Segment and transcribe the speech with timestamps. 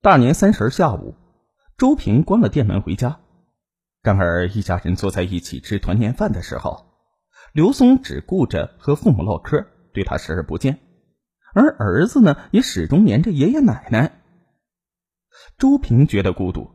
[0.00, 1.16] 大年三十下午，
[1.76, 3.18] 周平关了店门回家。
[4.00, 6.86] 然而，一家人坐在一起吃团年饭的时候，
[7.52, 10.74] 刘松只顾着和父母唠嗑，对他视而不见；
[11.52, 14.22] 而儿子呢，也始终黏着爷爷奶奶。
[15.58, 16.70] 周平觉得孤独，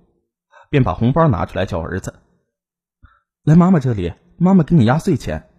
[0.69, 2.19] 便把红包拿出来叫儿子
[3.43, 5.49] ：“来妈妈这里，妈妈给你压岁钱。”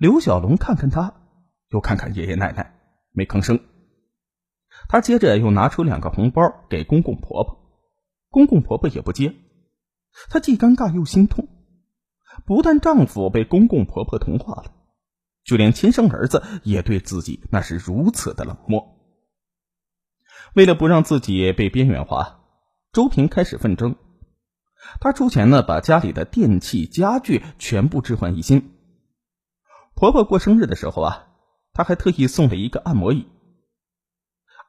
[0.00, 1.12] 刘小龙看看他，
[1.68, 2.74] 又看看爷爷奶奶，
[3.12, 3.60] 没吭声。
[4.88, 7.58] 她接着又拿出两个红包给公公婆婆，
[8.28, 9.34] 公公婆婆也不接。
[10.28, 11.48] 她既尴尬又心痛，
[12.46, 14.72] 不但丈夫被公公婆婆同化了，
[15.44, 18.94] 就连亲生儿子也对自己那是如此的冷漠。
[20.54, 22.44] 为了不让自己被边缘化，
[22.92, 23.96] 周平开始纷争。
[25.00, 28.70] 他出钱呢，把家里的电器家具全部置换一新。
[29.94, 31.26] 婆婆过生日的时候啊，
[31.72, 33.26] 他还特意送了一个按摩椅。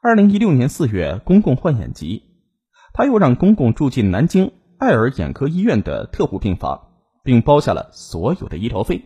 [0.06, 2.22] 二零一六年四月，公公患眼疾，
[2.94, 6.92] 他又让公公住进南京爱尔眼科医院的特护病房，
[7.24, 9.04] 并包下了所有的医疗费。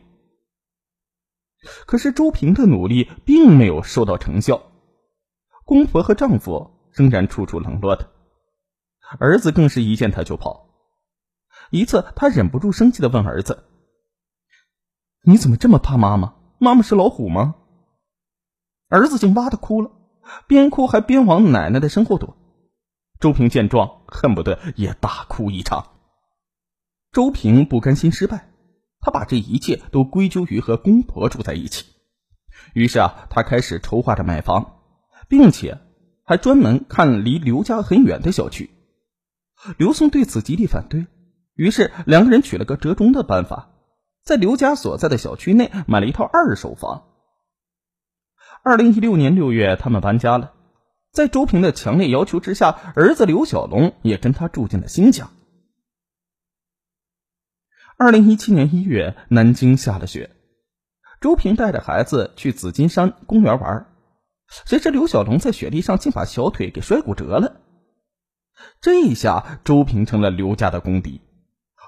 [1.86, 4.62] 可是周平的努力并没有收到成效，
[5.64, 8.06] 公婆和丈夫仍然处处冷落他，
[9.20, 10.68] 儿子更是一见他就跑。
[11.72, 13.64] 一次，他忍不住生气的问儿子
[15.24, 16.36] ：“你怎么这么怕妈妈？
[16.58, 17.56] 妈妈是老虎吗？”
[18.92, 19.92] 儿子竟哇的哭了。
[20.48, 22.38] 边哭还边往奶奶的身后躲，
[23.20, 25.88] 周平见状恨不得也大哭一场。
[27.12, 28.50] 周平不甘心失败，
[29.00, 31.86] 他把这一切都归咎于和公婆住在一起。
[32.74, 34.80] 于是啊，他开始筹划着买房，
[35.28, 35.80] 并且
[36.24, 38.70] 还专门看离刘家很远的小区。
[39.78, 41.08] 刘松对此极力反对，
[41.56, 43.72] 于是两个人取了个折中的办法，
[44.24, 47.09] 在刘家所在的小区内买了一套二手房。
[48.64, 50.54] 二零一六年六月，他们搬家了。
[51.12, 55.30] 在周平的强烈要求之下，儿子刘小龙也跟他住进了新家。
[57.98, 60.32] 二零一七年一月，南京下了雪，
[61.20, 63.88] 周平带着孩子去紫金山公园玩，
[64.66, 67.62] 谁知刘小龙在雪地上竟把小腿给摔骨折了。
[68.82, 71.22] 这一下，周平成了刘家的公敌，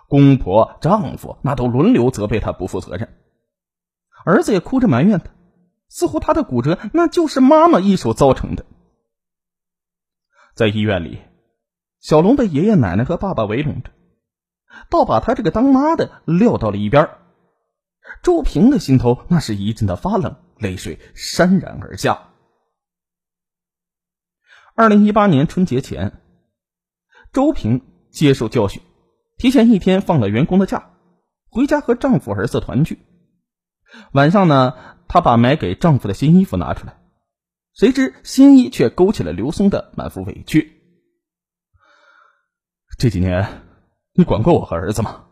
[0.07, 3.09] 公婆、丈夫那都轮流责备他不负责任，
[4.25, 5.25] 儿子也哭着埋怨他。
[5.91, 8.65] 似乎他的骨折那就是妈妈一手造成的。
[10.55, 11.19] 在医院里，
[11.99, 13.91] 小龙被爷爷奶奶和爸爸围拢着，
[14.89, 17.09] 倒把他这个当妈的撂到了一边。
[18.23, 22.29] 周平的心头那是一阵的发冷，泪水潸然而下。
[24.75, 26.21] 二零一八年春节前，
[27.33, 27.81] 周平
[28.11, 28.81] 接受教训，
[29.37, 30.91] 提前一天放了员工的假，
[31.49, 32.99] 回家和丈夫儿子团聚。
[34.13, 34.73] 晚上呢？
[35.13, 36.95] 她把买给丈夫的新衣服拿出来，
[37.73, 40.81] 谁知新衣却勾起了刘松的满腹委屈。
[42.97, 43.61] 这几年，
[44.13, 45.25] 你管过我和儿子吗？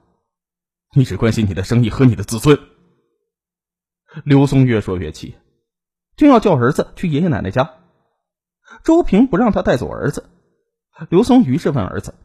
[0.93, 2.59] 你只关心你的生意和你的子孙。
[4.25, 5.37] 刘松越说越气，
[6.17, 7.75] 正要叫儿子去爷爷奶奶家，
[8.83, 10.29] 周平不让他带走儿子。
[11.07, 12.15] 刘松于是问儿子：“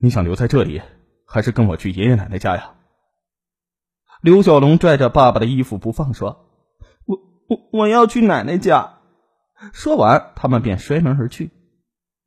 [0.00, 0.80] 你想留在这里，
[1.26, 2.76] 还是跟我去爷爷奶奶家呀？”
[4.22, 6.48] 刘小龙拽着爸爸的衣服不放，说
[7.06, 7.18] ：“我
[7.48, 9.00] 我我要去奶奶家。”
[9.74, 11.50] 说完，他们便摔门而去。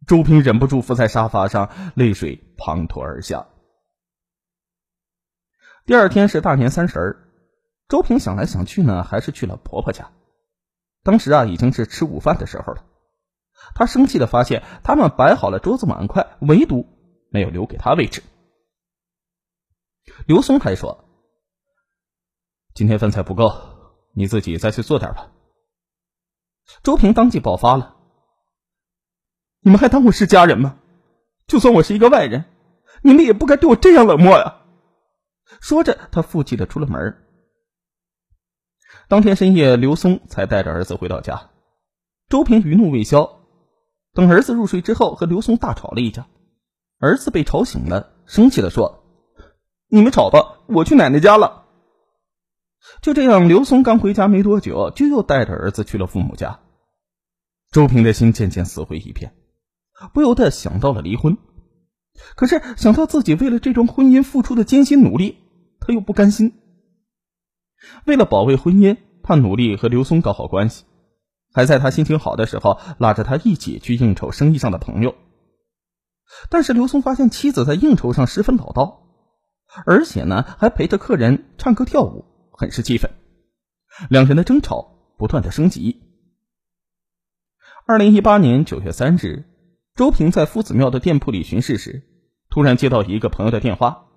[0.05, 3.47] 周平忍不住伏在沙发上，泪水滂沱而下。
[5.85, 7.29] 第二天是大年三十儿，
[7.87, 10.11] 周平想来想去呢，还是去了婆婆家。
[11.01, 12.83] 当时啊，已经是吃午饭的时候了。
[13.73, 16.85] 他生气的发现，他们摆好了桌子碗筷，唯独
[17.29, 18.21] 没有留给他位置。
[20.27, 21.04] 刘松还说。
[22.75, 23.53] 今天饭菜不够，
[24.11, 25.31] 你自己再去做点吧。
[26.83, 27.95] 周平当即爆发了
[29.63, 30.77] ：“你们还当我是家人吗？
[31.47, 32.43] 就算我是一个外人，
[33.01, 34.57] 你们也不该对我这样冷漠呀！”
[35.61, 37.15] 说着，他负气的出了门。
[39.07, 41.51] 当天深夜，刘松才带着儿子回到家。
[42.27, 43.39] 周平余怒未消，
[44.13, 46.27] 等儿子入睡之后，和刘松大吵了一架。
[46.99, 49.05] 儿子被吵醒了，生气的说
[49.87, 51.61] ：“你们吵吧，我去奶奶家了。”
[53.01, 56.59] 就这样，刘松刚回家没多久，就又带着儿子去了父母家。
[57.71, 59.33] 周平的心渐渐死灰一片，
[60.13, 61.37] 不由得想到了离婚。
[62.35, 65.37] 可是想到自己为了这桩婚姻付出的艰辛努力，
[65.79, 66.53] 他又不甘心。
[68.05, 70.85] 为了保卫婚姻，他努力和刘松搞好关系，
[71.53, 75.15] 还在他心情好的时候拉着他一起去应酬生意上的朋友。
[76.49, 79.03] 但是刘松发现妻子在应酬上十分老道，
[79.85, 82.25] 而且呢还陪着客人唱歌跳舞。
[82.57, 83.11] 很是气愤，
[84.09, 86.01] 两人的争吵不断的升级。
[87.85, 89.45] 二零一八年九月三日，
[89.93, 92.03] 周平在夫子庙的店铺里巡视时，
[92.49, 94.07] 突然接到一个朋友的电话：“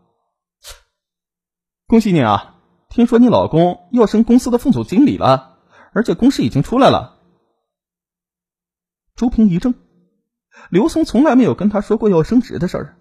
[1.87, 2.55] 恭喜你啊！
[2.89, 5.59] 听说你老公要升公司的副总经理了，
[5.93, 7.21] 而且公示已经出来了。”
[9.17, 9.75] 周平一怔，
[10.71, 12.97] 刘松从来没有跟他说过要升职的事儿。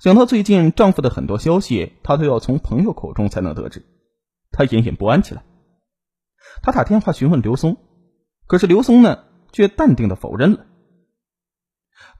[0.00, 3.84] 想到最近丈夫的很多消息，她都要从朋友口中才能得知，
[4.50, 5.44] 他隐隐不安起来。
[6.62, 7.76] 他打电话询问刘松，
[8.46, 9.24] 可是刘松呢？
[9.50, 10.66] 却淡定的否认了。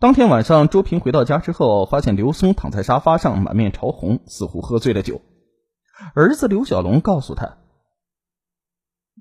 [0.00, 5.20] 当天晚上，周平回到家之后，发现刘松躺在沙发上，满面潮红，似乎喝醉了酒。
[6.14, 7.58] 儿子刘小龙告诉他：“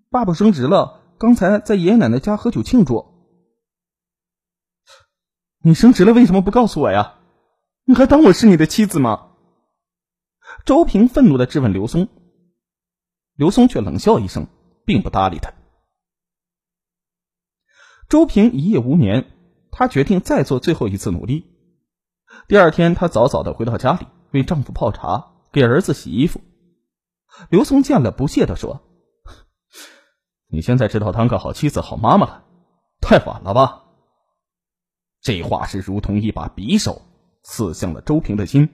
[0.10, 3.06] 爸爸升职了，刚才在爷爷奶奶家喝酒庆祝。”
[5.62, 7.20] 你升职了，为什么不告诉我呀？
[7.84, 9.32] 你还当我是你的妻子吗？
[10.66, 12.08] 周平愤怒的质问刘松。
[13.38, 14.48] 刘松却冷笑一声，
[14.84, 15.54] 并不搭理他。
[18.10, 19.32] 周平一夜无眠，
[19.70, 21.46] 她决定再做最后一次努力。
[22.48, 26.42] 第二天，她早早的回到家里，为丈夫泡茶，给儿子洗衣服。
[27.52, 28.82] 刘松见了，不屑的说
[30.50, 32.44] ：“你现在知道当个好妻子、好妈妈了，
[33.02, 33.84] 太晚了吧？”
[35.22, 37.04] 这话是如同一把匕首
[37.44, 38.70] 刺向了周平的心，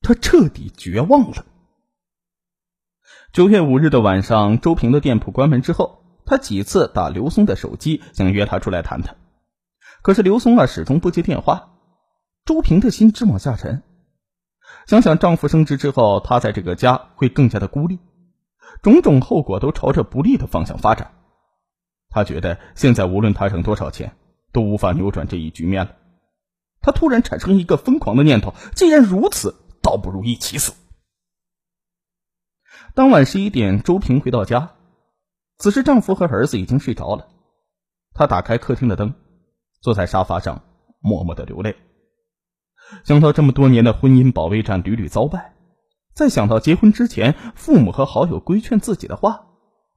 [0.00, 1.44] 他彻底绝望了。
[3.32, 5.98] 九月五日的晚上，周平的店铺关门之后。
[6.26, 9.16] 他几次打刘松的手机，想约他出来谈谈，
[10.02, 11.70] 可是刘松啊始终不接电话。
[12.44, 13.82] 周平的心直往下沉，
[14.86, 17.98] 想想丈夫升职之后，她在这个家会更加的孤立，
[18.82, 21.12] 种种后果都朝着不利的方向发展。
[22.10, 24.12] 他觉得现在无论他挣多少钱，
[24.52, 25.92] 都无法扭转这一局面了。
[26.80, 30.74] 他突然产生一个疯狂的念头：既然如此，倒不如一起死。
[32.94, 34.72] 当晚十一点，周平回到家。
[35.58, 37.28] 此时，丈夫和儿子已经睡着了。
[38.14, 39.14] 她打开客厅的灯，
[39.80, 40.62] 坐在沙发上，
[41.00, 41.76] 默默的流泪。
[43.04, 45.54] 想到这么多年的婚姻保卫战屡屡遭败，
[46.14, 49.46] 再想到结婚之前父母和好友规劝自己的话，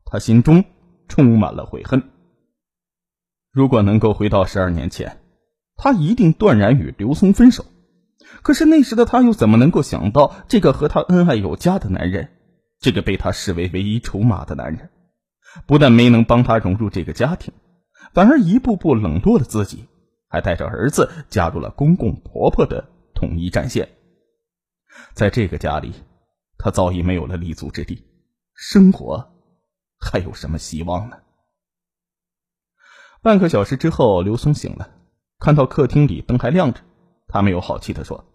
[0.06, 0.64] 她心中
[1.08, 2.04] 充满了悔恨。
[3.52, 5.20] 如果能够回到十二年前，
[5.76, 7.66] 她一定断然与刘松分手。
[8.44, 12.30] 可是那时的她又怎么能够想到，这个和她恩爱有加的男人，
[12.84, 14.90] 这个被他视为唯一筹码的男人？
[15.66, 17.54] 不但没能帮他融入这个家庭，
[18.14, 19.88] 反而一步步冷落了自己，
[20.28, 23.88] 还带着儿子加入了公公婆婆的统一战线。
[25.14, 25.94] 在这个家里，
[26.58, 28.04] 他早已没有了立足之地，
[28.54, 29.32] 生活
[29.98, 31.18] 还有什么希望呢？
[33.22, 34.92] 半个小时之后，刘松醒了，
[35.40, 36.82] 看到客厅里灯还亮着，
[37.30, 38.26] 他没有好气的说：“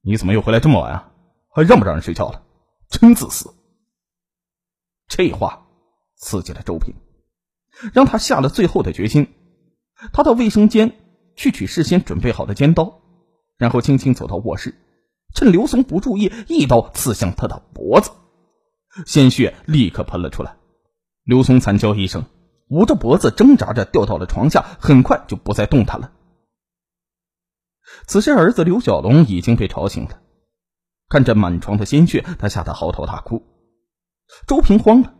[0.00, 1.12] 你怎么又回来这么晚啊？
[1.50, 2.44] 还让不让人睡觉了？
[2.88, 3.54] 真自私！”
[5.08, 5.66] 这话
[6.16, 6.94] 刺激了周平，
[7.92, 9.32] 让他下了最后的决心。
[10.12, 10.96] 他到卫生间
[11.34, 13.00] 去取事先准备好的尖刀，
[13.56, 14.74] 然后轻轻走到卧室，
[15.34, 18.10] 趁刘松不注意，一刀刺向他的脖子，
[19.06, 20.56] 鲜血立刻喷了出来。
[21.24, 22.24] 刘松惨叫一声，
[22.68, 26.12] 捂着脖子挣扎着掉到了床下，很快就不再动弹了。
[28.06, 30.20] 此时，儿子刘小龙已经被吵醒了，
[31.08, 33.42] 看着满床的鲜血，他吓得嚎啕大哭。
[34.46, 35.14] 周平慌了，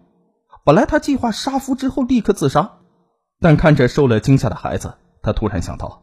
[0.64, 2.78] 本来他计划杀夫之后立刻自杀，
[3.40, 6.02] 但看着受了惊吓的孩子，他突然想到，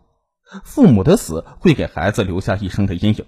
[0.64, 3.26] 父母的死会给孩子留下一生的阴影，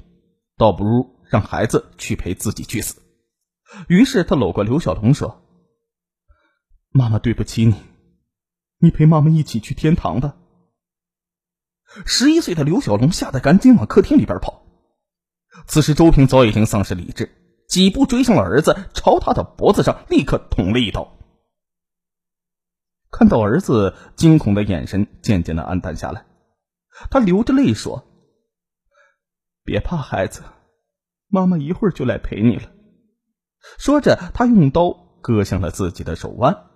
[0.58, 3.02] 倒不如让孩子去陪自己去死。
[3.88, 5.44] 于是他搂过刘小龙说
[6.90, 7.76] ：“妈妈对不起你，
[8.80, 10.36] 你陪妈妈一起去天堂吧。”
[12.06, 14.67] 十一岁的刘小龙吓得赶紧往客厅里边跑，
[15.66, 17.32] 此时周平早已经丧失理智。
[17.68, 21.18] 几步追上了儿子，朝他的脖子上立刻捅了一刀。
[23.12, 26.26] 看到儿子惊恐的眼神渐渐的暗淡下来，
[27.12, 28.06] 他流着泪说
[29.66, 30.44] ：“别怕，孩子，
[31.28, 32.72] 妈妈一会儿就来陪你了。”
[33.78, 36.68] 说着，他用刀割向了自己的手腕。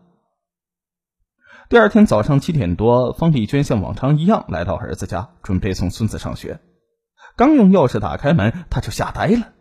[1.70, 6.60] 第二天早上七点多，方丽娟像往常一样来到儿子家，准备送孙子上学。
[7.36, 9.54] 刚用钥匙打开门，他就吓呆了。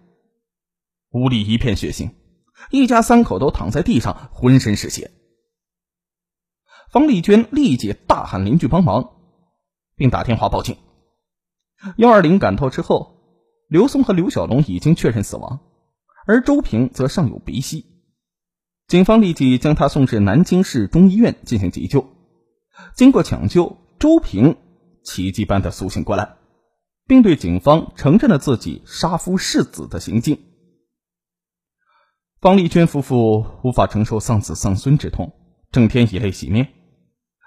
[1.10, 2.10] 屋里一片血腥，
[2.70, 5.10] 一家三口都躺在地上，浑身是血。
[6.90, 9.12] 方丽娟立即大喊邻居帮忙，
[9.96, 10.76] 并打电话报警。
[11.96, 13.16] 幺二零赶到之后，
[13.68, 15.60] 刘松和刘小龙已经确认死亡，
[16.26, 17.86] 而周平则尚有鼻息。
[18.86, 22.04] 警方立即将他送至南京市中医院进行急救。
[22.96, 24.56] 经过抢救，周平
[25.04, 26.36] 奇迹般的苏醒过来，
[27.10, 30.38] 并对警方承认了自己杀夫弑子的行径。
[32.40, 35.32] 方丽娟夫妇无法承受丧子丧孙之痛，
[35.72, 36.68] 整天以泪洗面。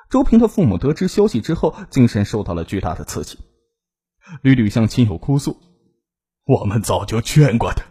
[0.10, 3.39] 周平的父母得知消息之后，精神受到了巨大的刺激，
[4.41, 5.58] 屡屡向亲友哭诉
[6.43, 7.86] ：“我们早就劝过他，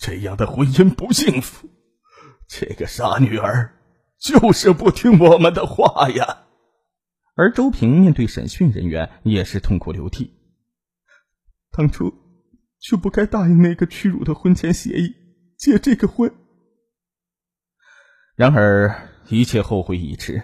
[0.00, 1.68] 这样的婚姻不幸福。
[2.48, 3.72] 这个傻女儿
[4.18, 6.38] 就是不听我们的话呀。”
[7.38, 10.32] 而周平面对审讯人员也是痛哭流涕
[11.76, 12.12] ：“当初
[12.78, 15.12] 就不该答应那个屈辱的婚前协议，
[15.58, 16.32] 结这个婚。”
[18.36, 20.42] 然而，一切后悔已迟，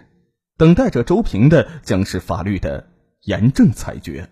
[0.56, 2.88] 等待着周平的将是法律的
[3.22, 4.28] 严正裁决。